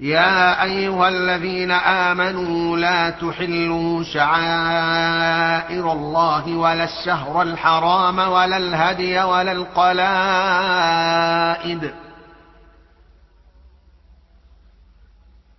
[0.00, 9.94] يا أيها الذين آمنوا لا تحلوا شعائر الله ولا الشهر الحرام ولا الهدي ولا القلائد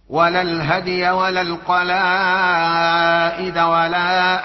[0.09, 1.97] ولا الهدي ولا القلائد
[3.57, 4.39] ولا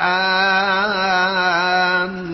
[2.05, 2.34] آمين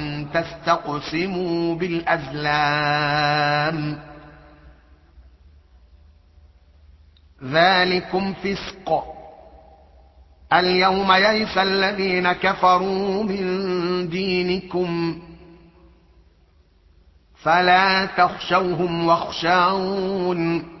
[0.33, 2.87] تستقسموا بالأزلام.
[7.43, 9.03] ذلكم فسق.
[10.53, 15.21] اليوم يئس الذين كفروا من دينكم.
[17.43, 20.80] فلا تخشوهم واخشون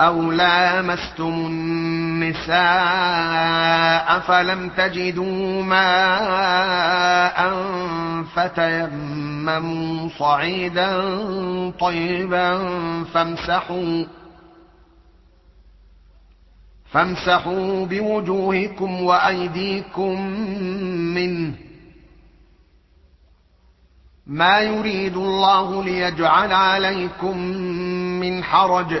[0.00, 2.56] أو لامستم النساء
[4.20, 7.52] فلم تجدوا ماء
[8.34, 10.90] فتيمموا صعيدا
[11.70, 12.64] طيبا
[13.04, 14.04] فامسحوا
[16.90, 20.20] فامسحوا بوجوهكم وأيديكم
[21.14, 21.54] منه
[24.26, 27.38] ما يريد الله ليجعل عليكم
[28.20, 29.00] من حرج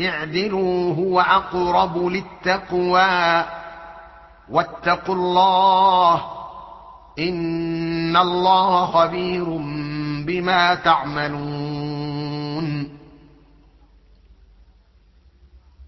[0.00, 3.44] اعدلوا هو أقرب للتقوى
[4.50, 6.22] واتقوا الله
[7.18, 9.44] إن الله خبير
[10.26, 12.20] بما تعملون.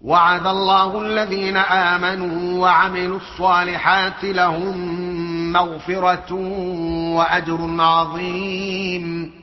[0.01, 4.77] وعد الله الذين آمنوا وعملوا الصالحات لهم
[5.51, 6.33] مغفرة
[7.15, 9.42] وأجر عظيم.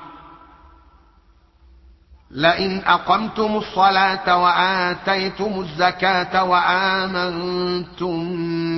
[2.33, 8.13] لئن أقمتم الصلاة وآتيتم الزكاة وآمنتم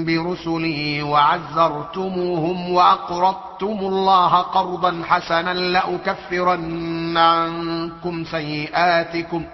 [0.06, 9.46] برسلي وعزرتموهم وأقرضتم الله قرضا حسنا لأكفرن عنكم سيئاتكم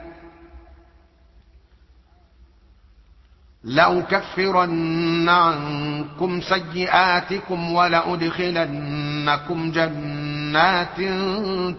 [3.63, 8.91] لأكفرن عنكم سيئاتكم ولأدخلنكم
[9.72, 10.28] جنات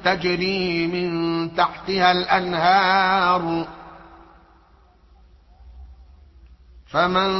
[0.04, 3.66] تجري من تحتها الأنهار.
[6.86, 7.32] فمن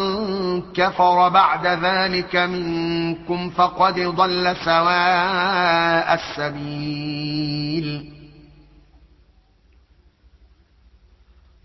[0.72, 8.19] كفر بعد ذلك منكم فقد ضل سواء السبيل.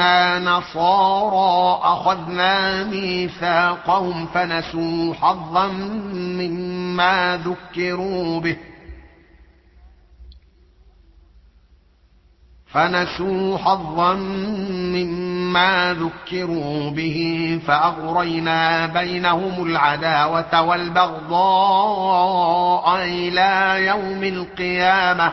[0.00, 5.66] أنا نصارى اخذنا ميثاقهم فنسوا حظا
[6.38, 8.56] مما ذكروا به
[12.66, 14.14] فنسوا حظا
[14.94, 22.04] مما ذكروا به فأغرينا بينهم العداوة والبغضاء
[23.04, 25.32] إلى يوم القيامة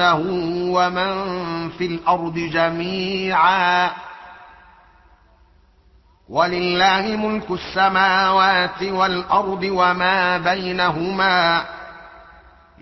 [0.00, 3.90] ومن في الأرض جميعا.
[6.28, 11.64] ولله ملك السماوات والأرض وما بينهما.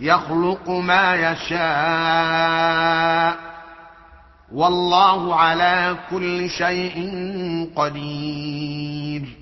[0.00, 3.37] يخلق ما يشاء.
[4.52, 7.11] والله على كل شيء
[7.76, 9.41] قدير.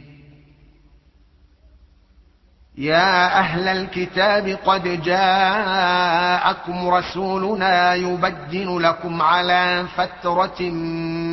[2.77, 10.61] يا أهل الكتاب قد جاءكم رسولنا يبين لكم على فترة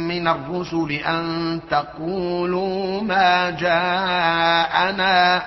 [0.08, 5.42] من الرسل أن تقولوا ما جاءنا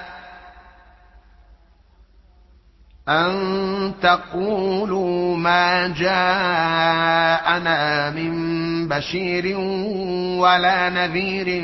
[3.09, 7.39] أن تقولوا ما جاءنا
[8.09, 9.57] من بشير
[10.37, 11.63] ولا نذير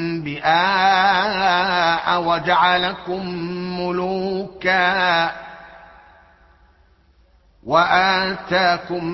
[0.21, 3.27] انبئاء وجعلكم
[3.79, 5.31] ملوكا
[7.63, 9.05] وآتاكم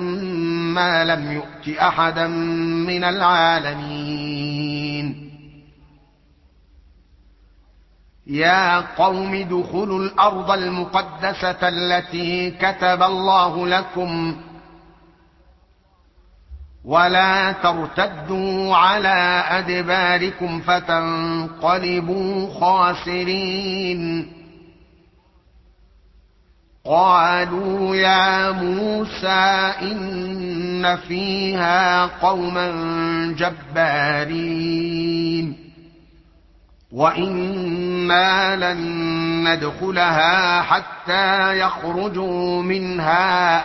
[0.74, 2.26] ما لم يؤت أحدا
[2.86, 4.18] من العالمين.
[8.26, 14.36] يا قوم ادخلوا الأرض المقدسة التي كتب الله لكم
[16.84, 24.32] ولا ترتدوا على ادباركم فتنقلبوا خاسرين
[26.84, 32.70] قالوا يا موسى ان فيها قوما
[33.38, 34.88] جبارين
[36.92, 38.78] وأنا لن
[39.48, 43.64] ندخلها حتى يخرجوا منها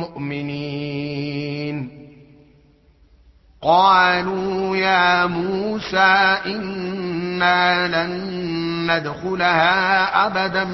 [0.00, 2.06] مؤمنين.
[3.62, 8.36] قالوا يا موسى إنا لن
[8.90, 10.64] ندخلها أبدا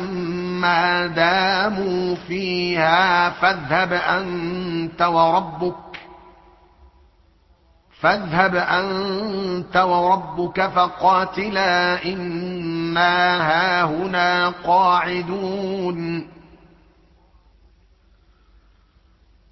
[0.60, 5.74] ما داموا فيها فاذهب أنت وربك
[8.00, 16.31] فاذهب أنت وربك فقاتلا إنا هاهنا قاعدون.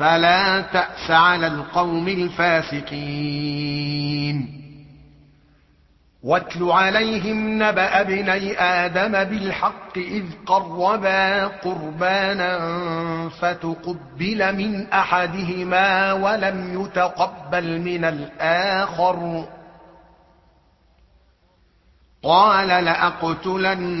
[0.00, 3.00] فلا تأس على القوم الفاسقين.
[6.22, 12.58] واتل عليهم نبأ ابني آدم بالحق إذ قربا قربانا
[13.28, 19.48] فتقبل من أحدهما ولم يتقبل من الآخر.
[22.22, 24.00] قال لأقتلنك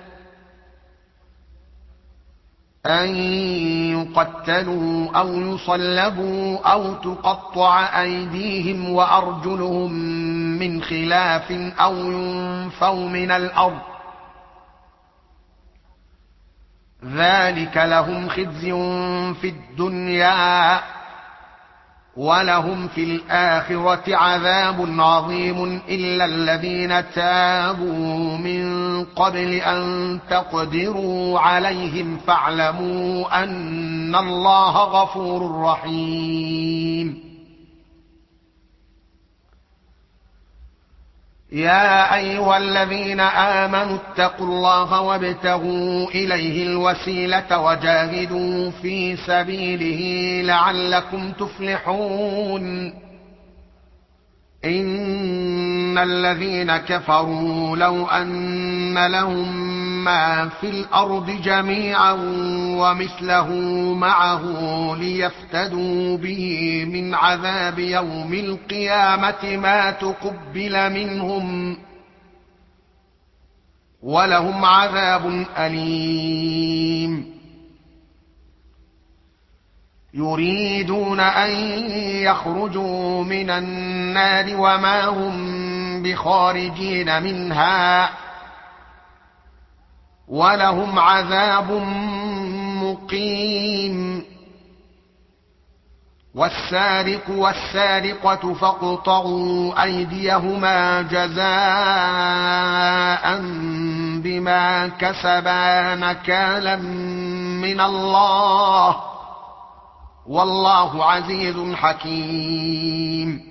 [2.85, 3.15] أن
[3.93, 9.91] يقتلوا أو يصلبوا أو تقطع أيديهم وأرجلهم
[10.59, 13.81] من خلاف أو ينفوا من الأرض.
[17.05, 18.71] ذلك لهم خزي
[19.41, 20.81] في الدنيا
[22.17, 28.80] ولهم في الآخرة عذاب عظيم إلا الذين تابوا من
[29.15, 37.31] قبل أن تقدروا عليهم فاعلموا أن الله غفور رحيم.
[41.51, 52.93] يا أيها الذين آمنوا اتقوا الله وابتغوا إليه الوسيلة وجاهدوا في سبيله لعلكم تفلحون.
[55.91, 59.71] ان الذين كفروا لو ان لهم
[60.03, 62.11] ما في الأرض جميعا
[62.77, 63.49] ومثله
[63.93, 64.43] معه
[64.95, 71.77] ليفتدوا به من عذاب يوم القيامه ما تقبل منهم
[74.01, 77.31] ولهم عذاب اليم
[80.13, 81.49] يريدون ان
[82.23, 85.70] يخرجوا من النار وما هم
[86.03, 88.09] بخارجين منها
[90.27, 91.71] ولهم عذاب
[92.83, 94.25] مقيم.
[96.35, 101.41] والسارق والسارقة فاقطعوا أيديهما جزاء
[104.23, 108.95] بما كسبا نكالا من الله.
[110.27, 113.50] والله عزيز حكيم.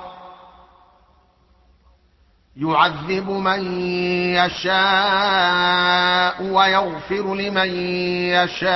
[2.57, 3.81] يعذب من
[4.35, 7.69] يشاء ويغفر لمن
[8.29, 8.71] يشاء.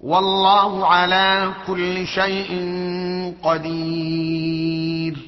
[0.00, 2.50] والله على كل شيء
[3.42, 5.27] قدير.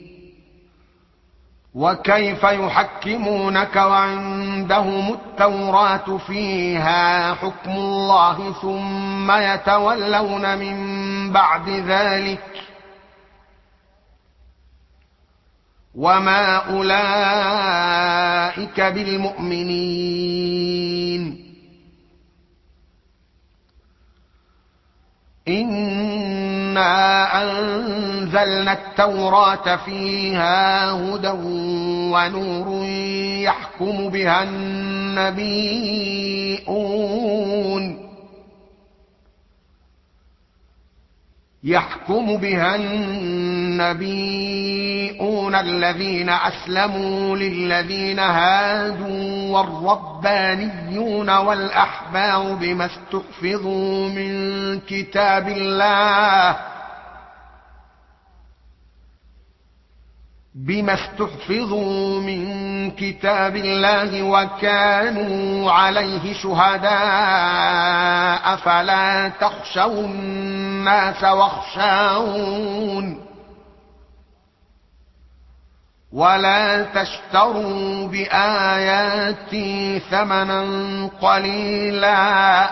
[1.75, 12.61] وكيف يحكمونك وعندهم التوراة فيها حكم الله ثم يتولون من بعد ذلك
[15.95, 16.91] وما أولئك
[18.81, 20.21] بالمؤمنين
[26.71, 31.29] إنا أنزلنا التوراة فيها هدى
[32.13, 32.85] ونور
[33.43, 35.61] يحكم بها النبيون
[41.63, 42.75] يحكم بها
[44.01, 54.31] النبيون الذين أسلموا للذين هادوا والربانيون والاحبار بما استحفظوا من
[54.79, 56.55] كتاب الله
[60.55, 66.91] بما استحفظوا من كتاب الله وكانوا عليه شهداء
[68.55, 72.51] فلا تخشوا الناس واخشون
[76.11, 82.71] ولا تشتروا بآياتي ثمنا قليلا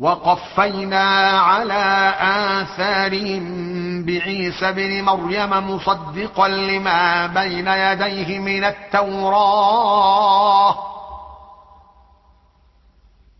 [0.00, 3.44] وقفينا على آثارهم
[4.04, 10.14] بعيسى بن مريم مصدقا لما بين يديه من التوراة.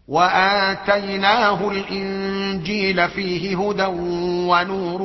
[0.09, 3.87] وآتيناه الإنجيل فيه هدى
[4.49, 5.03] ونور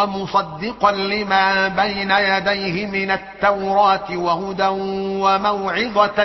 [0.00, 4.68] ومصدقا لما بين يديه من التوراة وهدى
[5.22, 6.24] وموعظة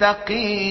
[0.00, 0.70] للمتقين.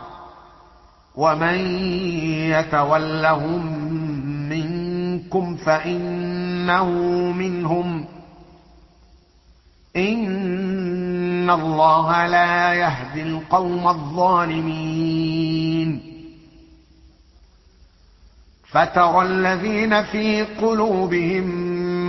[1.15, 1.57] ومن
[2.51, 3.89] يتولهم
[4.49, 6.89] منكم فانه
[7.31, 8.05] منهم
[9.95, 15.21] ان الله لا يهدي القوم الظالمين.
[18.71, 21.80] فترى الذين في قلوبهم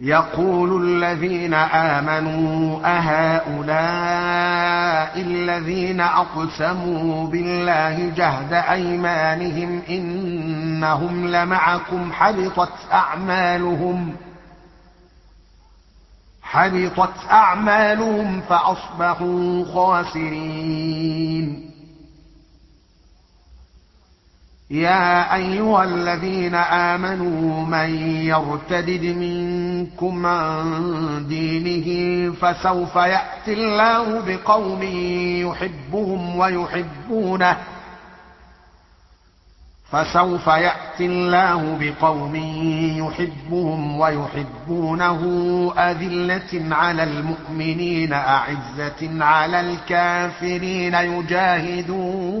[0.00, 3.60] يقول الذين آمنوا أهؤلاء
[5.20, 14.16] الذين أقسموا بالله جهد أيمانهم إنهم لمعكم حبطت أعمالهم
[16.42, 21.69] حبطت أعمالهم فأصبحوا خاسرين
[24.70, 34.82] يا أيها الذين آمنوا من يرتدد منكم عن دينه فسوف يأتي الله بقوم
[35.42, 37.56] يحبهم ويحبونه
[39.90, 42.36] فسوف يأتي الله بقوم
[42.98, 45.22] يحبهم ويحبونه
[45.78, 52.40] أذلة على المؤمنين أعزة على الكافرين يجاهدون.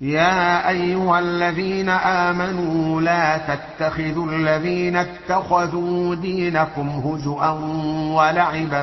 [0.00, 7.50] يا أيها الذين آمنوا لا تتخذوا الذين اتخذوا دينكم هزءا
[8.14, 8.82] ولعبا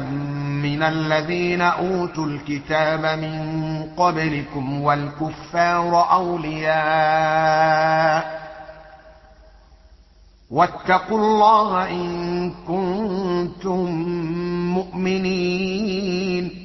[0.63, 6.75] من الذين أوتوا الكتاب من قبلكم والكفار أولياء
[10.51, 13.91] واتقوا الله إن كنتم
[14.73, 16.64] مؤمنين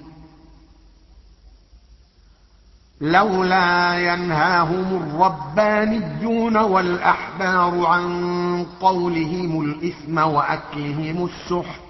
[3.01, 11.81] لولا ينهاهم الربانيون والأحبار عن قولهم الإثم وأكلهم السحت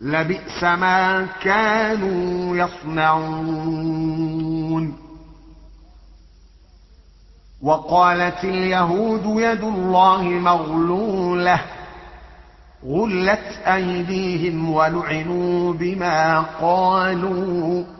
[0.00, 3.90] لبئس ما كانوا يصنعون.
[7.62, 11.60] وقالت اليهود يد الله مغلولة
[12.86, 17.99] غلت أيديهم ولعنوا بما قالوا.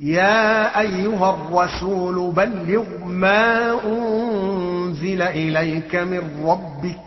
[0.00, 7.00] يا أيها الرسول بلغ ما أنزل إليك من ربك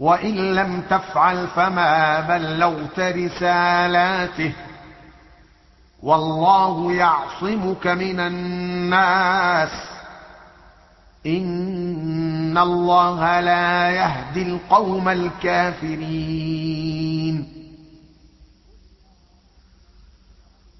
[0.00, 4.52] وإن لم تفعل فما بلغت رسالاته
[6.02, 9.70] والله يعصمك من الناس
[11.26, 16.79] إن الله لا يهدي القوم الكافرين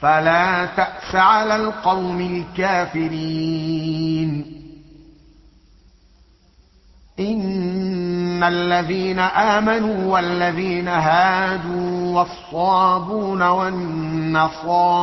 [0.00, 3.86] فلا تأس على القوم الكافرين.
[7.20, 14.94] إن الذين آمنوا والذين هادوا والصابون والنصارى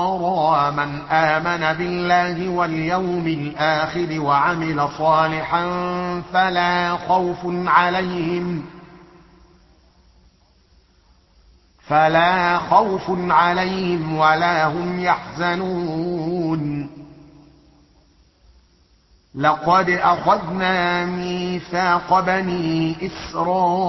[0.72, 5.66] من آمن بالله واليوم الآخر وعمل صالحا
[6.34, 8.64] فلا خوف عليهم
[11.88, 16.90] فلا خوف عليهم ولا هم يحزنون.
[19.36, 23.86] لقد أخذنا ميثاق بني إسرائيل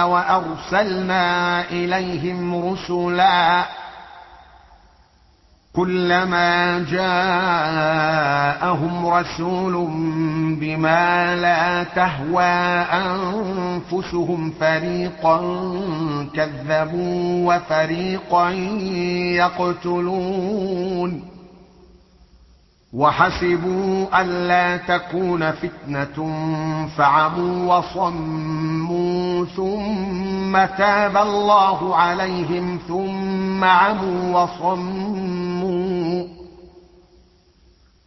[0.00, 3.64] وأرسلنا إليهم رسلا
[5.78, 8.26] كلما جاءهم
[9.06, 9.88] رسول
[10.60, 12.42] بما لا تهوى
[12.92, 15.40] أنفسهم فريقا
[16.34, 18.50] كذبوا وفريقا
[19.38, 21.22] يقتلون
[22.92, 26.32] وحسبوا الا تكون فتنة
[26.96, 35.37] فعموا وصموا ثم تاب الله عليهم ثم عموا وصموا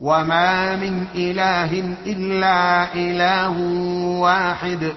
[0.00, 3.58] وما من اله الا اله
[4.20, 4.92] واحد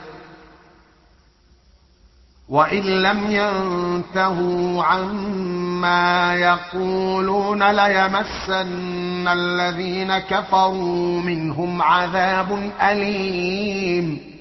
[2.49, 14.31] وان لم ينتهوا عما يقولون ليمسن الذين كفروا منهم عذاب اليم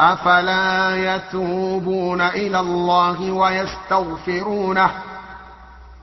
[0.00, 4.90] افلا يتوبون إلى الله ويستغفرونه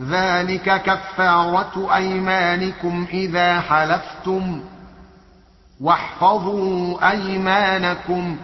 [0.00, 4.60] ذلك كفاره ايمانكم اذا حلفتم
[5.80, 8.36] واحفظوا ايمانكم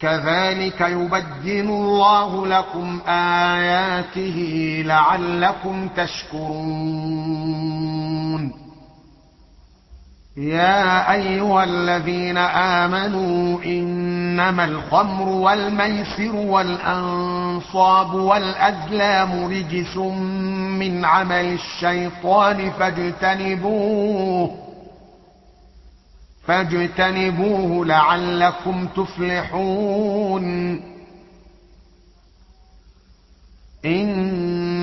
[0.00, 7.32] كذلك يبين الله لكم اياته لعلكم تشكرون
[10.36, 13.62] يا ايها الذين امنوا
[14.42, 24.56] إنما الخمر والميسر والأنصاب والأزلام رجس من عمل الشيطان فاجتنبوه
[26.46, 30.80] فاجتنبوه لعلكم تفلحون.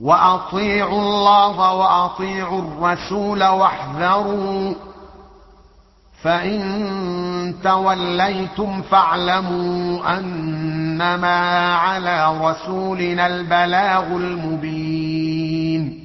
[0.00, 4.74] وأطيعوا الله وأطيعوا الرسول واحذروا
[6.22, 16.00] فإن توليتم فاعلموا أنما على رسولنا البلاغ المبين.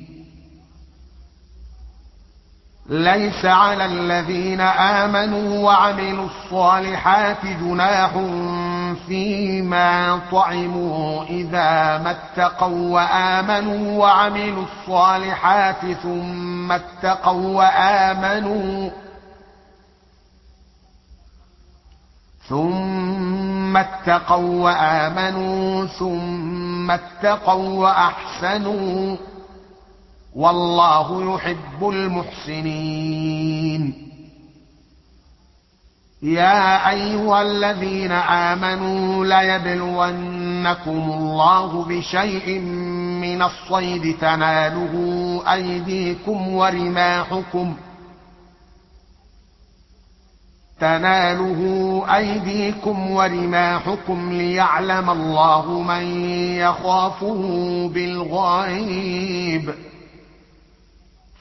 [2.89, 8.11] ليس على الذين آمنوا وعملوا الصالحات جناح
[9.07, 18.89] فيما طعموا إذا ما اتقوا وآمنوا وعملوا الصالحات ثم اتقوا وآمنوا
[22.49, 29.17] ثم اتقوا وآمنوا ثم اتقوا وأحسنوا
[30.35, 33.35] والله يحب المحسنين
[36.21, 42.59] يا أيها الذين آمنوا ليبلونكم الله بشيء
[43.21, 44.93] من الصيد تناله
[45.53, 47.75] أيديكم ورماحكم
[50.79, 51.61] تناله
[52.15, 56.03] أيديكم ورماحكم ليعلم الله من
[56.55, 57.41] يخافه
[57.93, 59.73] بالغيب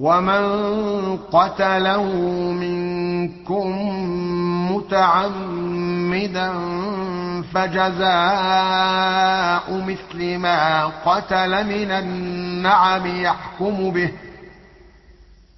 [0.00, 2.04] ومن قتله
[2.52, 3.68] منكم
[4.72, 6.52] متعمدا
[7.54, 9.04] فجزاء
[9.86, 14.12] مثل ما قتل من النعم يحكم به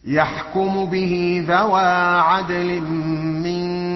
[0.04, 3.95] يحكم به ذوى عدل منكم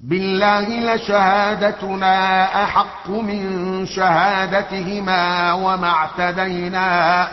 [0.00, 7.28] بالله لشهادتنا أحق من شهادتهما وما اعتدينا.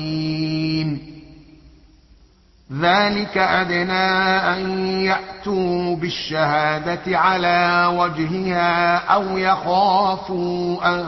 [2.81, 4.07] ذلك أدنى
[4.53, 11.03] أن يأتوا بالشهادة على وجهها أو يخافوا أن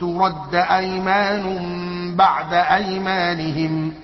[0.00, 1.58] ترد أيمان
[2.16, 4.03] بعد أيمانهم.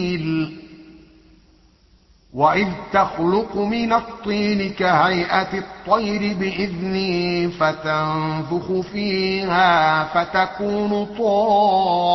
[2.33, 12.11] وإذ تخلق من الطين كهيئة الطير بإذني فتنفخ فيها فتكون طائرا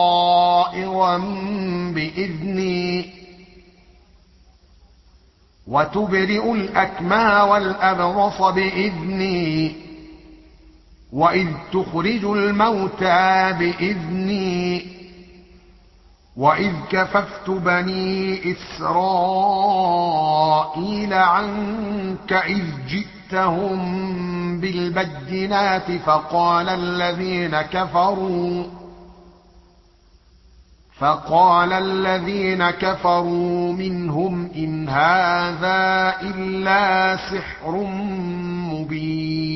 [1.95, 3.07] بإذني
[5.67, 9.73] وتبرئ الأكمى والأبرص بإذني
[11.13, 14.96] وإذ تخرج الموتى بإذني
[16.37, 19.63] وإذ كففت بني إسرائيل
[21.13, 28.65] عنك إذ جئتهم بالبينات فقال الذين كفروا
[30.99, 37.77] فقال الذين كفروا منهم إن هذا إلا سحر
[38.73, 39.56] مبين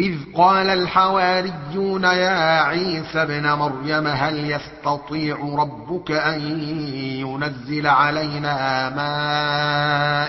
[0.00, 6.40] إذ قال الحواريون يا عيسى ابن مريم هل يستطيع ربك أن
[7.00, 8.90] ينزل علينا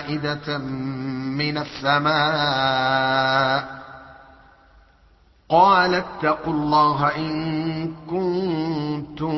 [0.02, 0.58] مائدة
[1.38, 2.98] من السماء؟
[5.48, 9.34] قال اتقوا الله إن كنتم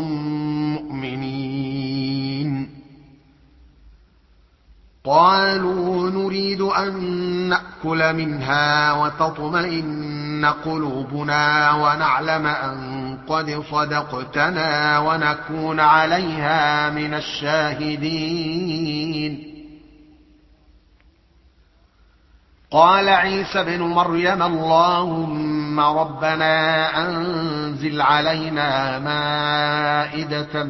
[0.74, 2.00] مؤمنين.
[5.04, 7.00] قالوا نريد أن
[7.48, 9.99] نأكل منها وتطمئن
[10.44, 18.40] قلوبنا ونعلم أن قد صدقتنا ونكون عليها من الشاهدين.
[22.72, 30.64] قال عيسى بن مريم اللهم ربنا أنزل علينا مائدة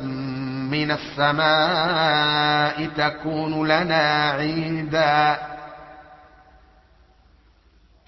[0.71, 5.39] من السماء تكون لنا عيدا.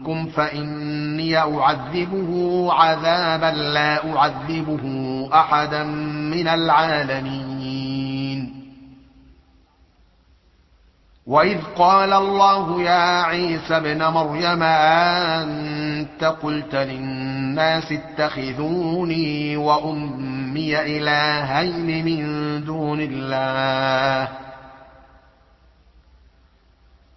[0.00, 4.84] منكم فإني أعذبه عذابا لا أعذبه
[5.34, 5.84] أحدا
[6.32, 7.76] من العالمين.
[11.26, 23.00] وإذ قال الله يا عيسى ابن مريم أنت قلت للناس اتخذوني وأمي إلهين من دون
[23.00, 24.45] الله؟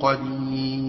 [0.00, 0.85] قدير